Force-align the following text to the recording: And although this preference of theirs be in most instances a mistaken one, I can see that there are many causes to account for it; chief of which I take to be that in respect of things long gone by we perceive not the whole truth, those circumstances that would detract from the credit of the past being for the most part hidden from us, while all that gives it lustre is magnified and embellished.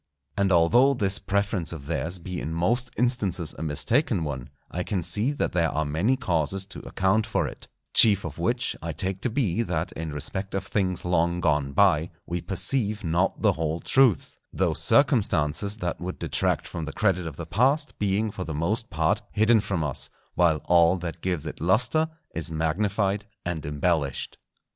And 0.35 0.51
although 0.51 0.95
this 0.95 1.19
preference 1.19 1.71
of 1.71 1.85
theirs 1.85 2.17
be 2.17 2.41
in 2.41 2.55
most 2.55 2.89
instances 2.97 3.53
a 3.59 3.61
mistaken 3.61 4.23
one, 4.23 4.49
I 4.71 4.81
can 4.81 5.03
see 5.03 5.31
that 5.33 5.51
there 5.51 5.69
are 5.69 5.85
many 5.85 6.15
causes 6.17 6.65
to 6.73 6.79
account 6.87 7.27
for 7.27 7.47
it; 7.47 7.67
chief 7.93 8.25
of 8.25 8.39
which 8.39 8.75
I 8.81 8.93
take 8.93 9.21
to 9.21 9.29
be 9.29 9.61
that 9.61 9.91
in 9.91 10.11
respect 10.11 10.55
of 10.55 10.65
things 10.65 11.05
long 11.05 11.39
gone 11.39 11.71
by 11.73 12.09
we 12.25 12.41
perceive 12.41 13.03
not 13.03 13.43
the 13.43 13.53
whole 13.53 13.79
truth, 13.79 14.37
those 14.51 14.81
circumstances 14.81 15.77
that 15.77 16.01
would 16.01 16.17
detract 16.17 16.67
from 16.67 16.85
the 16.85 16.93
credit 16.93 17.27
of 17.27 17.35
the 17.35 17.45
past 17.45 17.99
being 17.99 18.31
for 18.31 18.43
the 18.43 18.55
most 18.55 18.89
part 18.89 19.21
hidden 19.31 19.59
from 19.59 19.83
us, 19.83 20.09
while 20.33 20.63
all 20.67 20.95
that 20.97 21.21
gives 21.21 21.45
it 21.45 21.61
lustre 21.61 22.07
is 22.33 22.49
magnified 22.49 23.27
and 23.45 23.67
embellished. 23.67 24.39